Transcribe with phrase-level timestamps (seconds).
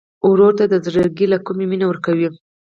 [0.29, 2.27] ورور ته د زړګي له کومي مینه ورکوې.